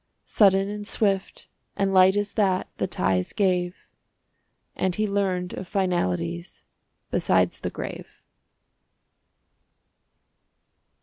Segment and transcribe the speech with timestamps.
[0.25, 3.87] Sudden and swift and light as that The ties gave,
[4.75, 6.65] And he learned of finalities
[7.11, 8.23] Besides the grave.